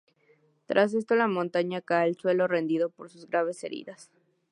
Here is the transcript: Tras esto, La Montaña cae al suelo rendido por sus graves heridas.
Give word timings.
Tras 0.65 0.95
esto, 0.95 1.13
La 1.13 1.27
Montaña 1.27 1.79
cae 1.81 2.05
al 2.05 2.15
suelo 2.17 2.47
rendido 2.47 2.89
por 2.89 3.11
sus 3.11 3.27
graves 3.27 3.63
heridas. 3.63 4.09